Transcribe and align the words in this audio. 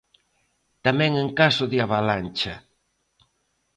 Tamén 0.85 1.11
en 1.23 1.29
caso 1.39 1.63
de 1.71 1.77
avalancha. 1.85 2.55